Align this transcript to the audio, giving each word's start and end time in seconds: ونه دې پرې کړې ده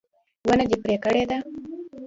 ونه 0.47 0.65
دې 0.69 0.77
پرې 0.83 0.95
کړې 1.03 1.23
ده 1.29 1.37